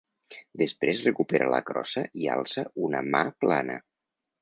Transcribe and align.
Després 0.61 1.03
recupera 1.09 1.51
la 1.57 1.61
crossa 1.69 2.05
i 2.25 2.33
alça 2.39 2.67
una 2.91 3.07
mà 3.15 3.25
plana. 3.47 3.81